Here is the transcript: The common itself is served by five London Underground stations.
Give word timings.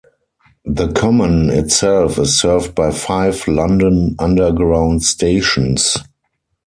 The 0.65 0.87
common 0.93 1.51
itself 1.51 2.17
is 2.17 2.39
served 2.41 2.73
by 2.73 2.89
five 2.89 3.47
London 3.47 4.15
Underground 4.17 5.03
stations. 5.03 5.95